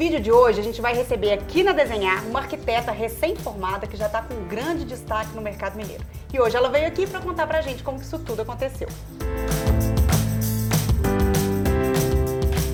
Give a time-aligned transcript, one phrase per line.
[0.00, 4.06] vídeo de hoje, a gente vai receber aqui na Desenhar uma arquiteta recém-formada que já
[4.06, 6.02] está com um grande destaque no mercado mineiro.
[6.32, 8.88] E hoje ela veio aqui para contar pra gente como que isso tudo aconteceu.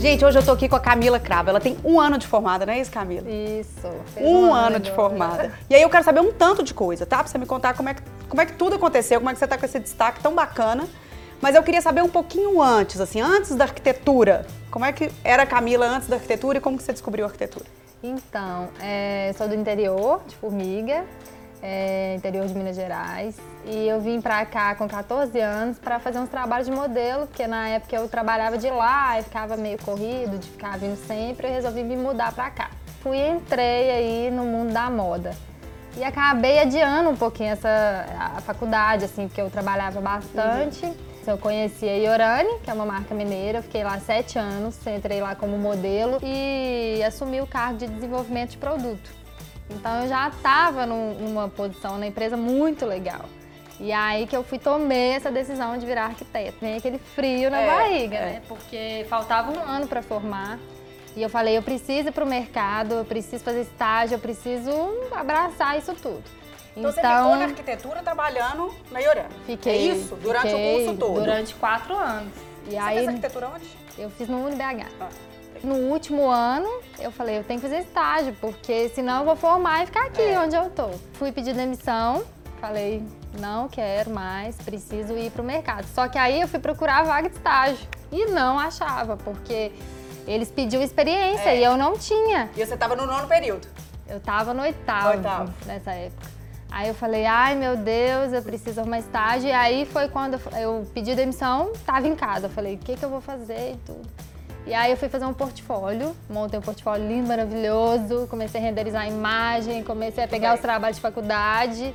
[0.00, 1.50] Gente, hoje eu tô aqui com a Camila Cravo.
[1.50, 3.30] Ela tem um ano de formada, não é isso, Camila?
[3.30, 3.88] Isso.
[4.16, 5.52] Um ano de formada.
[5.70, 7.18] E aí eu quero saber um tanto de coisa, tá?
[7.18, 9.38] Pra você me contar como é que, como é que tudo aconteceu, como é que
[9.38, 10.88] você tá com esse destaque tão bacana.
[11.40, 14.44] Mas eu queria saber um pouquinho antes, assim, antes da arquitetura.
[14.72, 17.28] Como é que era a Camila antes da arquitetura e como que você descobriu a
[17.28, 17.66] arquitetura?
[18.02, 21.04] Então, é, sou do interior, de Formiga,
[21.62, 23.36] é, interior de Minas Gerais.
[23.66, 27.46] E eu vim pra cá com 14 anos para fazer uns trabalhos de modelo, porque
[27.46, 31.52] na época eu trabalhava de lá e ficava meio corrido, de ficar vindo sempre, eu
[31.52, 32.70] resolvi me mudar pra cá.
[33.02, 35.36] Fui e entrei aí no mundo da moda.
[35.98, 40.86] E acabei adiando um pouquinho essa a faculdade, assim, porque eu trabalhava bastante.
[40.86, 41.11] Uhum.
[41.26, 45.36] Eu conheci a Iorane, que é uma marca mineira, fiquei lá sete anos, entrei lá
[45.36, 49.10] como modelo e assumi o cargo de desenvolvimento de produto.
[49.70, 53.24] Então eu já estava numa posição na empresa muito legal.
[53.78, 56.56] E aí que eu fui tomei essa decisão de virar arquiteto.
[56.60, 58.24] Vem aquele frio na é, barriga, é.
[58.24, 58.42] né?
[58.48, 60.58] Porque faltava um ano para formar.
[61.14, 64.70] E eu falei, eu preciso ir para o mercado, eu preciso fazer estágio, eu preciso
[65.12, 66.22] abraçar isso tudo.
[66.76, 69.24] Então, então você ficou na arquitetura trabalhando na Iorã?
[69.46, 69.72] Fiquei.
[69.72, 70.16] É isso?
[70.16, 71.20] Durante fiquei, o curso todo?
[71.20, 72.32] Durante quatro anos.
[72.66, 73.66] E você aí, fez arquitetura onde?
[73.98, 74.86] Eu fiz no UniBH.
[75.00, 75.08] Ah.
[75.62, 79.84] No último ano, eu falei, eu tenho que fazer estágio, porque senão eu vou formar
[79.84, 80.38] e ficar aqui é.
[80.40, 80.88] onde eu tô.
[81.12, 82.24] Fui pedir demissão,
[82.60, 83.04] falei,
[83.38, 85.86] não quero mais, preciso ir para o mercado.
[85.94, 89.70] Só que aí eu fui procurar a vaga de estágio e não achava, porque
[90.26, 91.60] eles pediam experiência é.
[91.60, 92.50] e eu não tinha.
[92.56, 93.68] E você estava no nono período?
[94.08, 96.41] Eu estava no oitavo, oitavo, nessa época.
[96.72, 99.48] Aí eu falei, ai meu Deus, eu preciso arrumar estágio.
[99.48, 102.46] E aí foi quando eu pedi demissão, estava em casa.
[102.46, 104.08] Eu falei, o que, que eu vou fazer e tudo.
[104.66, 109.02] E aí eu fui fazer um portfólio, montei um portfólio lindo, maravilhoso, comecei a renderizar
[109.02, 111.92] a imagem, comecei a pegar os trabalhos de faculdade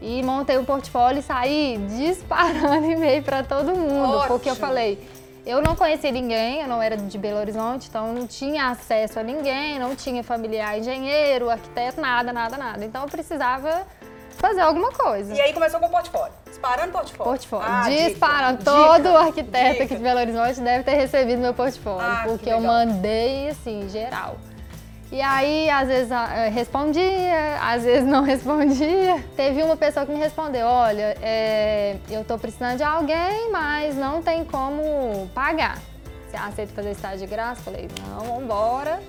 [0.00, 4.28] e montei um portfólio e saí disparando e-mail para todo mundo, Ótimo.
[4.28, 5.06] porque eu falei,
[5.44, 9.22] eu não conhecia ninguém, eu não era de Belo Horizonte, então não tinha acesso a
[9.22, 12.84] ninguém, não tinha familiar engenheiro, arquiteto, nada, nada, nada.
[12.84, 13.86] Então eu precisava
[14.38, 15.34] fazer alguma coisa.
[15.34, 16.32] E aí começou com o portfólio.
[16.46, 17.24] Disparando portfólio.
[17.24, 17.66] Portfólio.
[17.68, 18.58] Ah, Disparando.
[18.58, 18.70] Dica.
[18.70, 19.18] Todo dica.
[19.18, 19.84] arquiteto dica.
[19.84, 24.36] aqui de Belo Horizonte deve ter recebido meu portfólio, ah, porque eu mandei, assim, geral.
[25.10, 29.24] E aí, às vezes ah, respondia, às vezes não respondia.
[29.36, 34.22] Teve uma pessoa que me respondeu: Olha, é, eu tô precisando de alguém, mas não
[34.22, 35.78] tem como pagar.
[36.28, 37.62] Você aceita fazer estágio de graça?
[37.62, 39.00] Falei: Não, vambora.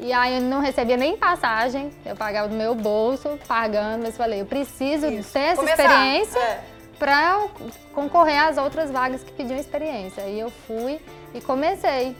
[0.00, 4.40] E aí eu não recebia nem passagem, eu pagava do meu bolso, pagando, mas falei:
[4.40, 5.32] Eu preciso Isso.
[5.32, 5.82] ter essa Começar.
[5.84, 6.38] experiência.
[6.38, 6.60] É.
[6.98, 7.46] Para
[7.94, 10.22] concorrer às outras vagas que pediam experiência.
[10.22, 11.00] Aí eu fui
[11.34, 12.14] e comecei.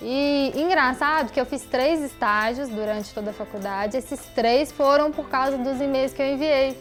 [0.00, 3.96] E engraçado que eu fiz três estágios durante toda a faculdade.
[3.96, 6.76] Esses três foram por causa dos e-mails que eu enviei.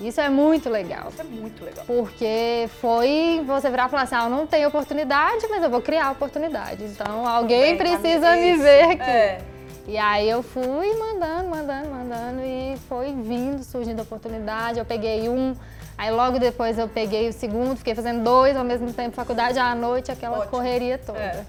[0.00, 1.08] Isso é muito legal.
[1.10, 1.84] Isso é muito legal.
[1.86, 5.82] Porque foi você virar e falar assim: ah, eu não tenho oportunidade, mas eu vou
[5.82, 6.84] criar oportunidade.
[6.84, 9.02] Então alguém Bem, precisa me ver aqui.
[9.02, 9.38] É.
[9.86, 14.80] E aí eu fui mandando, mandando, mandando e foi vindo, surgindo oportunidade.
[14.80, 15.54] Eu peguei um,
[15.96, 19.74] aí logo depois eu peguei o segundo, fiquei fazendo dois ao mesmo tempo, faculdade à
[19.76, 20.50] noite, aquela Ótimo.
[20.50, 21.18] correria toda.
[21.18, 21.44] É.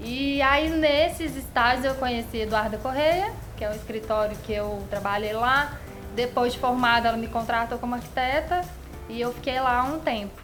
[0.00, 5.32] E aí nesses estágios eu conheci Eduarda Correia, que é um escritório que eu trabalhei
[5.34, 5.78] lá.
[6.14, 8.62] Depois de formada, ela me contratou como arquiteta
[9.10, 10.40] e eu fiquei lá um tempo.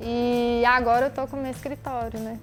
[0.00, 2.38] E agora eu tô com o meu escritório, né?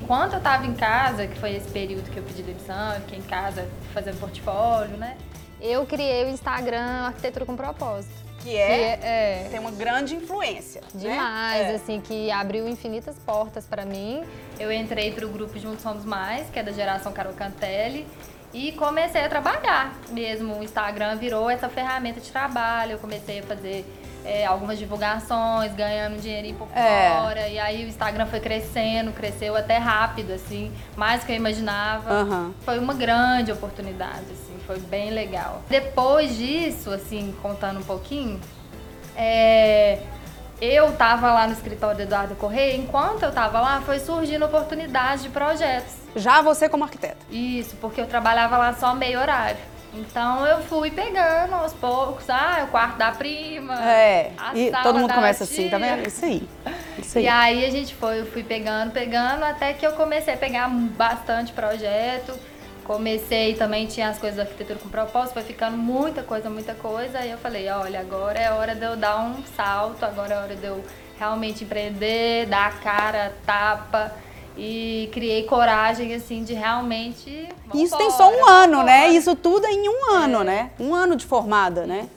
[0.00, 3.18] Enquanto eu estava em casa, que foi esse período que eu pedi demissão, eu fiquei
[3.18, 5.16] em casa fazendo portfólio, né?
[5.60, 10.14] Eu criei o Instagram Arquitetura com Propósito que é, que é, é, tem uma grande
[10.14, 10.80] influência.
[10.94, 11.00] Né?
[11.00, 11.74] Demais, né?
[11.74, 14.22] assim, que abriu infinitas portas para mim.
[14.58, 18.06] Eu entrei para o grupo Juntos Somos Mais, que é da geração Carol Cantelli,
[18.54, 20.58] e comecei a trabalhar mesmo.
[20.58, 22.92] O Instagram virou essa ferramenta de trabalho.
[22.92, 23.84] Eu comecei a fazer
[24.26, 27.10] é, algumas divulgações, ganhando dinheirinho por é.
[27.10, 27.48] fora.
[27.48, 32.12] E aí o Instagram foi crescendo, cresceu até rápido, assim, mais do que eu imaginava.
[32.12, 32.54] Uhum.
[32.62, 35.62] Foi uma grande oportunidade, assim foi bem legal.
[35.70, 38.40] Depois disso, assim, contando um pouquinho,
[39.16, 40.00] é,
[40.60, 45.22] eu tava lá no escritório do Eduardo Correia, enquanto eu tava lá, foi surgindo oportunidades
[45.22, 45.94] de projetos.
[46.16, 47.16] Já você como arquiteta?
[47.30, 49.58] Isso, porque eu trabalhava lá só meio horário.
[49.98, 53.74] Então eu fui pegando aos poucos, ah, o quarto da prima.
[53.82, 54.32] É.
[54.54, 55.56] e todo mundo começa tia.
[55.56, 56.06] assim, tá vendo?
[56.06, 56.48] Isso aí.
[56.98, 57.24] Isso aí.
[57.24, 60.68] E aí a gente foi, eu fui pegando, pegando, até que eu comecei a pegar
[60.68, 62.38] bastante projeto.
[62.84, 67.18] Comecei também, tinha as coisas da arquitetura com propósito, foi ficando muita coisa, muita coisa.
[67.18, 70.54] Aí eu falei, olha, agora é hora de eu dar um salto, agora é hora
[70.54, 70.84] de eu
[71.18, 74.12] realmente empreender, dar a cara, tapa
[74.56, 77.48] e criei coragem, assim, de realmente.
[77.74, 79.08] Isso tem só um ano, né?
[79.08, 80.44] Isso tudo é em um ano, é.
[80.44, 80.70] né?
[80.80, 82.08] Um ano de formada, né?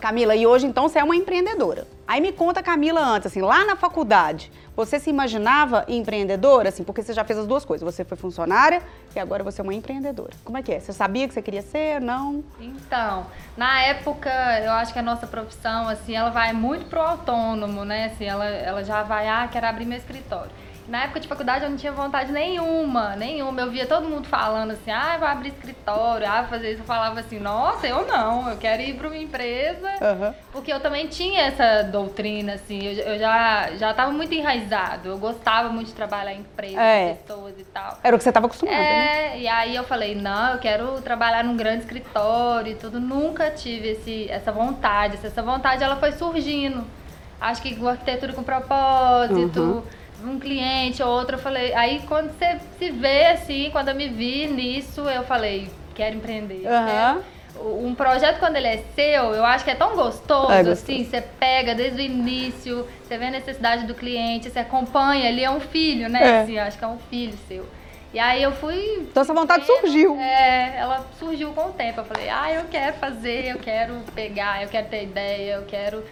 [0.00, 1.86] Camila, e hoje então você é uma empreendedora.
[2.06, 7.02] Aí me conta, Camila, antes, assim, lá na faculdade, você se imaginava empreendedora, assim, porque
[7.02, 7.84] você já fez as duas coisas.
[7.84, 8.80] Você foi funcionária
[9.14, 10.30] e agora você é uma empreendedora.
[10.44, 10.78] Como é que é?
[10.78, 12.00] Você sabia que você queria ser?
[12.00, 12.44] Não?
[12.60, 14.30] Então, na época,
[14.62, 18.12] eu acho que a nossa profissão, assim, ela vai muito pro autônomo, né?
[18.12, 20.50] Assim, ela, ela já vai, ah, quero abrir meu escritório.
[20.88, 23.60] Na época de faculdade eu não tinha vontade nenhuma, nenhuma.
[23.60, 26.82] Eu via todo mundo falando assim, ah, vou abrir escritório, ah, vou fazer isso.
[26.82, 29.88] Eu falava assim, nossa, eu não, eu quero ir para uma empresa.
[30.00, 30.34] Uhum.
[30.52, 35.08] Porque eu também tinha essa doutrina, assim, eu, eu já já estava muito enraizado.
[35.08, 37.14] Eu gostava muito de trabalhar em empresas, é.
[37.14, 37.98] pessoas e tal.
[38.02, 39.40] Era o que você estava acostumada, é, né?
[39.40, 43.00] E aí eu falei, não, eu quero trabalhar num grande escritório e tudo.
[43.00, 45.18] Nunca tive esse, essa vontade.
[45.22, 46.84] Essa vontade, ela foi surgindo.
[47.40, 49.60] Acho que com arquitetura com propósito...
[49.60, 51.72] Uhum um cliente ou outro, eu falei.
[51.74, 56.62] Aí quando você se vê assim, quando eu me vi nisso, eu falei, quero empreender.
[56.66, 57.22] Uhum.
[57.88, 60.70] Um projeto, quando ele é seu, eu acho que é tão gostoso, é gostoso.
[60.70, 65.42] assim, você pega desde o início, você vê a necessidade do cliente, você acompanha, ele
[65.42, 66.22] é um filho, né?
[66.22, 66.40] É.
[66.42, 67.66] Assim, acho que é um filho seu.
[68.12, 69.06] E aí eu fui.
[69.10, 70.16] Então essa vontade surgiu.
[70.16, 72.00] É, ela surgiu com o tempo.
[72.00, 76.04] Eu falei, ah, eu quero fazer, eu quero pegar, eu quero ter ideia, eu quero.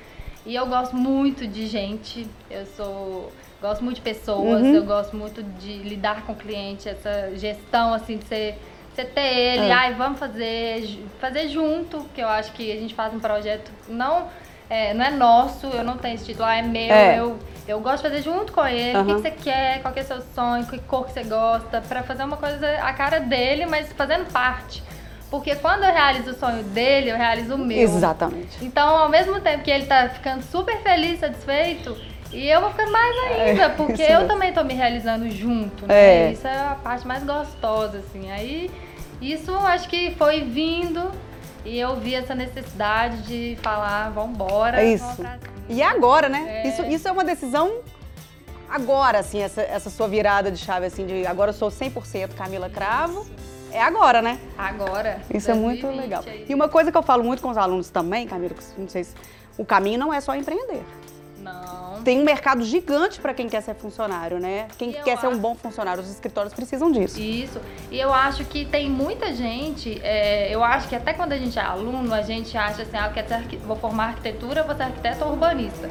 [0.45, 2.27] E eu gosto muito de gente.
[2.51, 4.75] Eu sou Gosto muito de pessoas, uhum.
[4.75, 8.55] eu gosto muito de lidar com o cliente, essa gestão, assim, de você,
[8.95, 9.73] você ter ele, é.
[9.73, 14.29] ai, vamos fazer, fazer junto, que eu acho que a gente faz um projeto, não
[14.69, 17.19] é, não é nosso, eu não tenho esse título, ah, é meu, é.
[17.19, 19.03] Eu, eu gosto de fazer junto com ele, uhum.
[19.03, 21.25] o que, que, você quer, qual que é o seu sonho, que cor que você
[21.25, 24.83] gosta, para fazer uma coisa a cara dele, mas fazendo parte.
[25.31, 27.79] Porque quando eu realizo o sonho dele, eu realizo o meu.
[27.79, 28.65] Exatamente.
[28.65, 31.97] Então, ao mesmo tempo que ele tá ficando super feliz, satisfeito,
[32.35, 36.29] e eu vou ficando mais ainda, é, porque eu também tô me realizando junto, né?
[36.29, 36.33] É.
[36.33, 38.31] Isso é a parte mais gostosa, assim.
[38.31, 38.71] Aí,
[39.21, 41.11] isso acho que foi vindo
[41.65, 44.83] e eu vi essa necessidade de falar, vambora.
[44.83, 45.25] É isso.
[45.69, 46.63] E é agora, né?
[46.65, 46.69] É.
[46.69, 47.79] Isso, isso é uma decisão
[48.69, 52.69] agora, assim, essa, essa sua virada de chave, assim, de agora eu sou 100% Camila
[52.69, 53.25] Cravo.
[53.71, 54.39] É agora, né?
[54.57, 55.21] Agora.
[55.33, 56.25] Isso 2020, é muito legal.
[56.27, 56.47] Aí.
[56.49, 59.15] E uma coisa que eu falo muito com os alunos também, Camila, não sei se
[59.57, 60.83] o caminho não é só empreender.
[61.45, 62.03] Não.
[62.03, 64.67] Tem um mercado gigante para quem quer ser funcionário, né?
[64.79, 65.21] Quem quer acho...
[65.21, 67.21] ser um bom funcionário, os escritórios precisam disso.
[67.21, 67.61] Isso.
[67.91, 71.59] E eu acho que tem muita gente, é, eu acho que até quando a gente
[71.59, 74.85] é aluno, a gente acha assim, ah, eu quero ser, vou formar arquitetura, vou ser
[74.85, 75.91] arquiteto ou urbanista.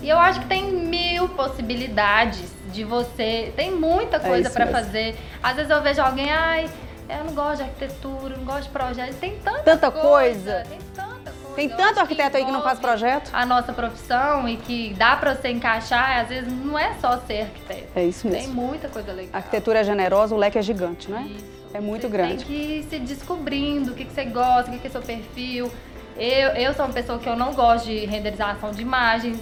[0.00, 4.66] E eu acho que tem mil possibilidades de você, tem muita é coisa é para
[4.66, 5.16] fazer.
[5.42, 6.68] Às vezes eu vejo alguém, ai,
[7.08, 9.16] eu não gosto de arquitetura, não gosto de projetos.
[9.16, 10.64] Tem tanta, tanta coisa, coisa.
[10.68, 11.11] Tem tanta
[11.54, 13.30] tem tanto arquiteto aí que não faz projeto.
[13.32, 17.42] A nossa profissão e que dá para você encaixar, às vezes não é só ser
[17.42, 17.88] arquiteto.
[17.94, 18.42] É isso mesmo.
[18.42, 19.30] Tem muita coisa legal.
[19.34, 21.28] A arquitetura é generosa, o leque é gigante, né?
[21.36, 21.62] Isso.
[21.74, 22.44] É muito você grande.
[22.44, 25.02] Tem que ir se descobrindo o que, que você gosta, o que, que é seu
[25.02, 25.70] perfil.
[26.16, 29.38] Eu, eu sou uma pessoa que eu não gosto de renderização de imagens.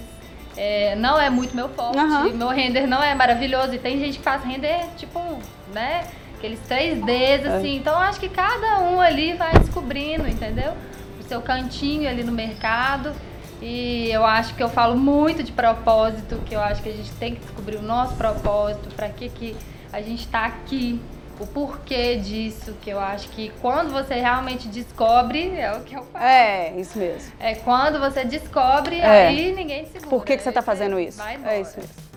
[0.55, 1.97] É, não é muito meu forte.
[1.97, 2.33] Uhum.
[2.33, 3.73] Meu render não é maravilhoso.
[3.73, 5.19] E tem gente que faz render, tipo,
[5.73, 6.05] né?
[6.37, 7.57] Aqueles 3Ds, é.
[7.57, 7.75] assim.
[7.75, 7.75] É.
[7.75, 10.73] Então acho que cada um ali vai descobrindo, entendeu?
[11.31, 13.13] Seu cantinho ali no mercado.
[13.61, 17.11] E eu acho que eu falo muito de propósito, que eu acho que a gente
[17.13, 19.55] tem que descobrir o nosso propósito, para que, que
[19.93, 20.99] a gente está aqui,
[21.39, 26.03] o porquê disso, que eu acho que quando você realmente descobre, é o que eu
[26.03, 26.25] falo.
[26.25, 27.31] É, isso mesmo.
[27.39, 29.27] É quando você descobre, é.
[29.27, 30.09] aí ninguém segura.
[30.09, 31.21] Por que, que você está fazendo isso?
[31.21, 32.10] É isso mesmo.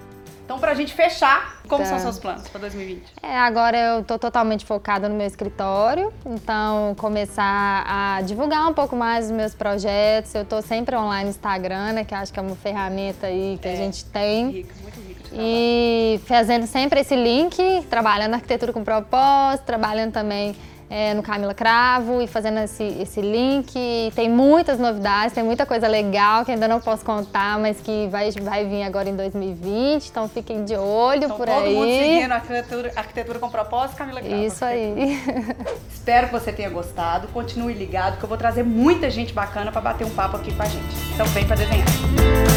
[0.45, 1.89] Então, para a gente fechar, como tá.
[1.89, 3.03] são seus planos para 2020?
[3.23, 8.95] É, agora eu estou totalmente focada no meu escritório, então começar a divulgar um pouco
[8.95, 10.35] mais os meus projetos.
[10.35, 13.67] Eu estou sempre online no Instagram, né, que acho que é uma ferramenta aí que
[13.67, 14.51] é, a gente tem.
[14.51, 17.57] Rica, muito rica de E fazendo sempre esse link,
[17.89, 20.55] trabalhando arquitetura com propósito, trabalhando também
[20.89, 23.73] é, no Camila Cravo e fazendo esse, esse link.
[24.15, 28.31] Tem muitas novidades, tem muita coisa legal que ainda não posso contar, mas que vai,
[28.33, 30.09] vai vir agora em 2020.
[30.09, 31.75] Então fiquem de olho então, por todo aí.
[31.75, 34.43] Todo mundo seguindo arquitetura, arquitetura com propósito, Camila Cravo.
[34.43, 35.23] Isso aí.
[35.93, 37.29] Espero que você tenha gostado.
[37.29, 40.63] Continue ligado que eu vou trazer muita gente bacana para bater um papo aqui com
[40.63, 40.95] a gente.
[41.15, 42.54] Então vem para desenhar.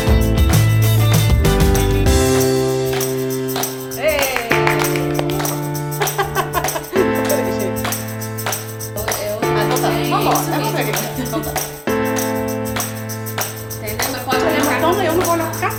[11.18, 11.52] Então tá.
[13.76, 14.08] Entendeu?
[14.08, 15.06] Você pode.
[15.06, 15.78] Eu não vou lá pra ali.